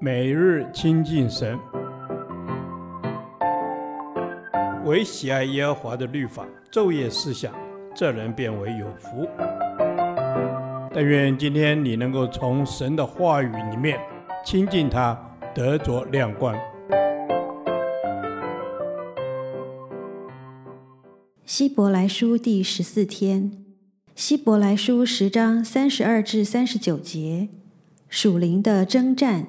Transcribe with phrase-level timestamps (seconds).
[0.00, 1.58] 每日亲近神，
[4.84, 7.54] 唯喜爱耶和华的律法，昼夜思想，
[7.94, 9.26] 这人便为有福。
[10.92, 13.98] 但愿今天你能够从神的话语里面
[14.44, 15.18] 亲近他，
[15.54, 16.54] 得着亮光。
[21.44, 23.64] 希伯来书第十四天，
[24.14, 27.48] 希伯来书十章三十二至三十九节，
[28.08, 29.46] 属灵的征战。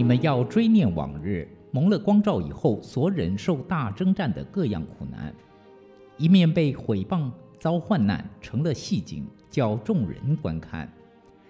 [0.00, 5.30] 你们要追念往日蒙了光照以后所忍受大征战的各样苦难，
[6.16, 9.26] 一面被毁谤遭患难，成了戏景。
[9.50, 10.90] 叫众人观看，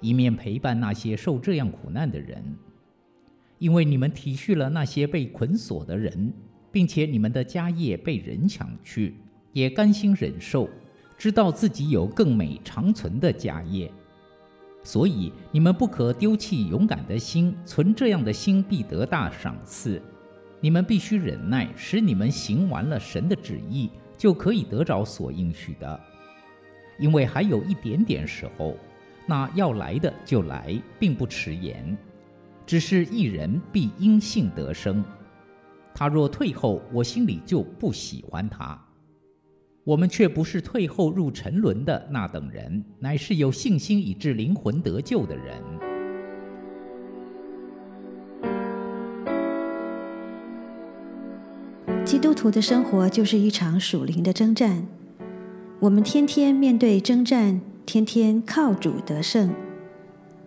[0.00, 2.42] 一面陪伴那些受这样苦难的人，
[3.60, 6.32] 因为你们体恤了那些被捆锁的人，
[6.72, 9.14] 并且你们的家业被人抢去，
[9.52, 10.68] 也甘心忍受，
[11.16, 13.88] 知道自己有更美长存的家业，
[14.84, 20.02] 所以你们不可丢弃勇敢的心，存这样的心必得大赏赐。
[20.60, 26.00] 你们必须忍耐，使你们行完了神的旨意，就可以得着所应许的。
[26.98, 28.76] 因为还有一点点时候，
[29.26, 31.96] 那要来的就来，并不迟延。
[32.64, 35.04] 只是一人必因信得生。
[35.94, 38.80] 他若退后，我心里就不喜欢他。
[39.84, 45.60] 我们却不是退后入沉沦的那等人，乃是有信心以致灵魂得救的人。
[52.04, 54.86] 基督徒的生活就是一场属灵的征战。
[55.80, 59.52] 我们天天面对征战，天天靠主得胜。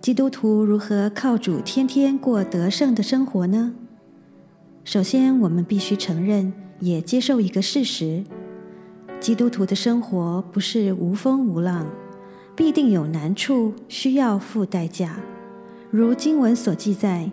[0.00, 3.74] 基督徒如何靠主天天过得胜的生活呢？
[4.84, 8.22] 首先，我们必须承认，也接受一个事实：
[9.26, 11.84] 基督徒的生活不是无风无浪，
[12.54, 15.16] 必定有难处，需要付代价。
[15.90, 17.28] 如经文所记载：“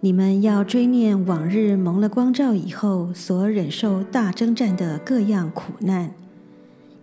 [0.00, 6.10] 你们要追念往日蒙了光照以后所忍受大征战的各样苦难。”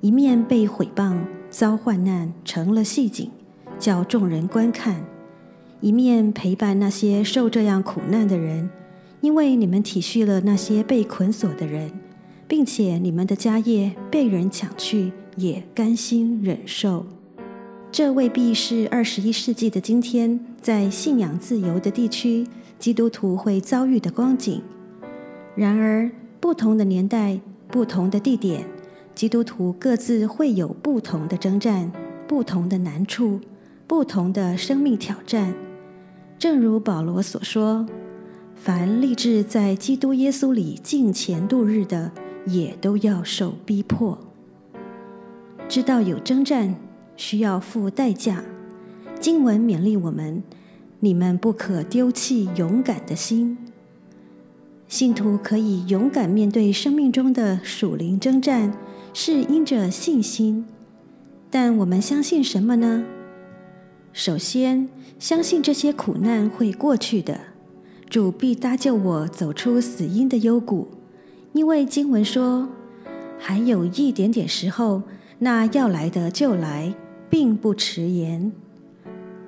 [0.01, 1.19] 一面被毁谤、
[1.51, 3.29] 遭患难，成了戏景，
[3.77, 4.95] 叫众人观看；
[5.79, 8.67] 一面陪伴那些受这样苦难的人，
[9.19, 11.91] 因为你们体恤了那些被捆锁的人，
[12.51, 17.05] 并且你们的家业被人抢去，也甘心忍受。
[17.93, 22.45] 这未必是二十一世纪的今天，在信仰自由的地区，
[22.77, 24.61] 基督徒会遭遇的光景。
[25.55, 26.11] 然而，
[26.41, 28.65] 不同的年代、不同的地点。
[29.15, 31.89] 基督徒各自会有不同的征战、
[32.27, 33.39] 不同的难处、
[33.87, 35.53] 不同的生命挑战。
[36.37, 37.85] 正如保罗所说
[38.55, 42.11] ：“凡立志在基督耶稣里敬虔度日的，
[42.45, 44.17] 也都要受逼迫。”
[45.67, 46.75] 知道有征战，
[47.15, 48.43] 需要付代价。
[49.19, 50.43] 经文勉励我们
[51.01, 53.57] ：“你们不可丢弃勇敢的心。”
[54.87, 58.73] 信徒可以勇敢面对生命中的属灵征战。
[59.13, 60.65] 是因着信心，
[61.49, 63.03] 但我们相信什么呢？
[64.13, 64.87] 首先，
[65.19, 67.37] 相信这些苦难会过去的，
[68.09, 70.87] 主必搭救我走出死荫的幽谷。
[71.53, 72.67] 因为经文说，
[73.37, 75.01] 还有一点点时候，
[75.39, 76.93] 那要来的就来，
[77.29, 78.51] 并不迟延。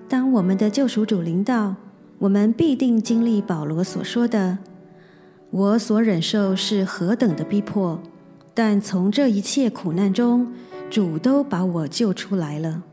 [0.09, 1.75] 当我们的救赎主临到，
[2.19, 4.58] 我们必定经历保罗所说的
[5.52, 8.00] ：“我所忍受是何等的逼迫。”
[8.53, 10.47] 但从这一切苦难中，
[10.90, 12.84] 主都把我救出来了。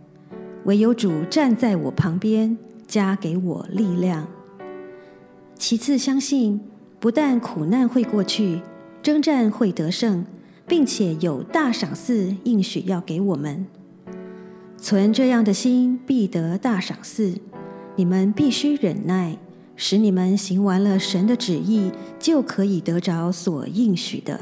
[0.64, 2.56] 唯有主站在我旁边，
[2.86, 4.26] 加给我力量。
[5.56, 6.60] 其次，相信
[6.98, 8.60] 不但苦难会过去，
[9.02, 10.24] 征战会得胜，
[10.66, 13.66] 并且有大赏赐应许要给我们。
[14.76, 17.34] 存这样的心，必得大赏赐。
[17.96, 19.36] 你们必须忍耐，
[19.76, 24.40] 使你们行完了神的旨意，就可以得着所应许的。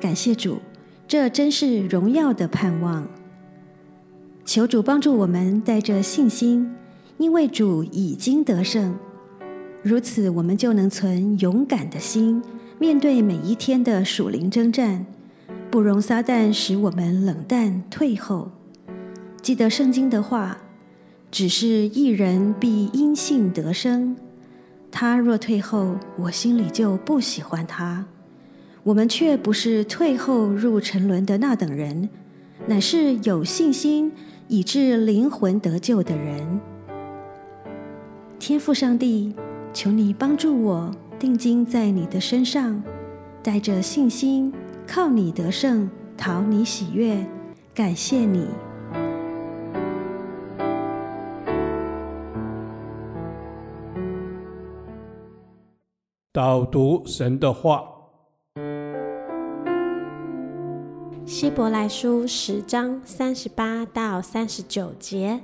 [0.00, 0.58] 感谢主，
[1.06, 3.06] 这真是荣耀的盼望。
[4.44, 6.74] 求主帮助我们带着信心，
[7.16, 8.94] 因为主已经得胜。
[9.82, 12.42] 如此，我们就能存勇敢的心，
[12.78, 15.06] 面对每一天的属灵征战，
[15.70, 18.50] 不容撒旦使我们冷淡退后。
[19.40, 20.58] 记得圣经的话：
[21.30, 24.16] 只是一人必因信得生。
[24.90, 28.04] 他若退后，我心里就不喜欢他。
[28.82, 32.08] 我们却不是退后入沉沦的那等人，
[32.66, 34.12] 乃是有信心
[34.48, 36.60] 以致灵魂得救的人。
[38.38, 39.34] 天父上帝，
[39.72, 40.94] 求你帮助我，
[41.24, 42.82] 定睛在你的身上，
[43.42, 44.52] 带着信心，
[44.86, 45.88] 靠你得胜，
[46.18, 47.26] 讨你喜悦，
[47.74, 48.46] 感谢你。
[56.30, 57.88] 导读神的话，
[61.24, 65.40] 希伯来书十章三十八到三十九节，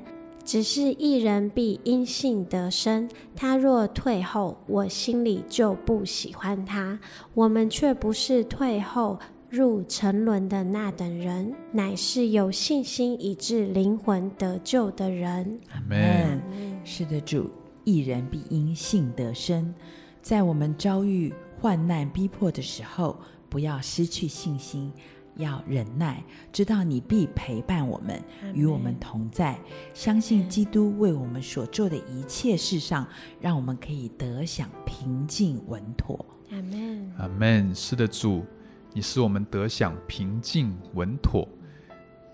[0.50, 3.08] 只是一人必因信得生。
[3.36, 6.98] 他若退后，我心里就不喜欢他。
[7.34, 9.16] 我们却不是退后
[9.48, 15.60] 入沉沦的那等人，乃是有信心以致灵魂得救的人。
[15.70, 16.42] 阿门。
[16.82, 17.48] 是的，主，
[17.84, 19.72] 一人必因信得生。
[20.20, 23.16] 在我们遭遇患难逼迫的时候，
[23.48, 24.92] 不要失去信心，
[25.40, 26.22] 要忍耐，
[26.52, 28.22] 知道你必陪伴我们，
[28.54, 29.58] 与我们同在。
[29.92, 33.06] 相信基督为我们所做的一切事上，
[33.40, 36.24] 让我们可以得享平静稳妥。
[36.50, 37.12] 阿门。
[37.18, 37.74] 阿门。
[37.74, 38.44] 是的，主，
[38.92, 41.48] 你使我们得享平静稳妥。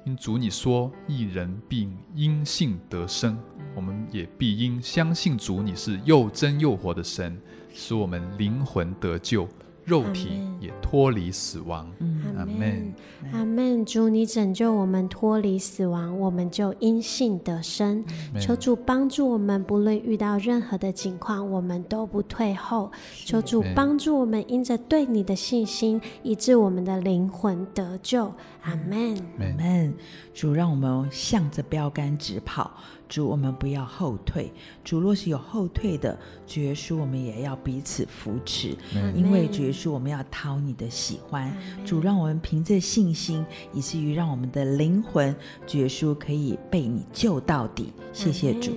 [0.05, 3.37] 因主你说，一人必因信得生，
[3.75, 7.37] 我们也必因相信主你是又真又活的神。
[7.75, 9.47] 使我们灵魂得救，
[9.87, 11.89] 肉体也脱离死亡。
[12.37, 12.93] 阿门，
[13.33, 13.85] 阿门。
[13.85, 18.05] 主，你拯救我们脱离死亡，我们就因信得生。
[18.41, 22.91] 求主帮助我们，不论遇到任何的境况，我们都不退后。
[23.15, 28.25] 求主帮助我们，因着对你的信心，以致我们的灵魂得救。
[28.63, 29.95] 阿门，阿门。
[30.35, 32.73] 主，让我们向着标杆直跑。
[33.09, 34.53] 主，我们不要后退。
[34.85, 38.77] 主，若是有后退的，主耶稣，我们也要彼此扶持。
[39.15, 41.57] 因为主耶稣，我们要讨你的喜欢。
[41.85, 45.35] 主，让我们凭着信心，以至于让我们的灵魂，
[45.67, 47.93] 主耶稣可以被你救到底。
[48.13, 48.73] 谢谢主。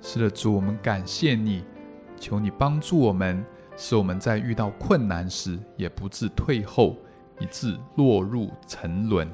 [0.00, 1.62] 是的，主，我们感谢你，
[2.18, 3.44] 求你帮助我们，
[3.76, 6.96] 使我们在遇到困难时也不致退后，
[7.40, 9.28] 以致落入沉沦。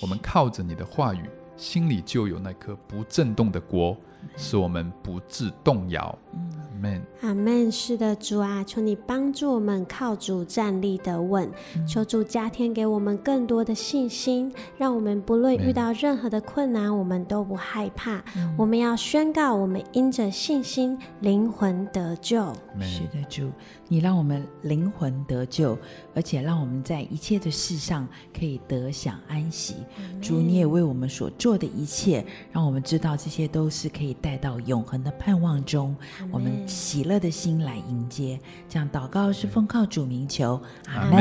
[0.00, 1.28] 我们靠着你的话语。
[1.62, 3.96] 心里就有那颗不震动的国，
[4.36, 6.18] 使我们不致动摇。
[6.32, 7.02] 阿门。
[7.20, 7.70] 阿门。
[7.70, 11.48] 是的，主啊，求你帮助我们靠主站立得稳。
[11.86, 18.22] 求主加添给我们更多的信心，让我们不论遇到任何的困难，我们都不害怕。
[18.56, 22.52] 我们要宣告，我们因着信心，灵魂得救。
[22.80, 23.50] 是的，主。
[23.88, 25.76] 你让我们灵魂得救，
[26.14, 29.74] 而且让我们在一切的事上可以得享安息。
[30.22, 35.96] 主，你也为我们所做的一切，让我们知道这些都是可以带到永恒的盼望中。
[36.30, 38.38] 我们喜乐的心来迎接。
[38.68, 41.20] 这样祷告是奉靠主名求，阿门。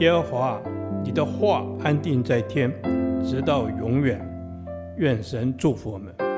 [0.00, 0.60] 耶和华，
[1.04, 2.70] 你的话安定在天，
[3.24, 4.20] 直到永远。
[4.96, 6.29] 愿神祝福我们。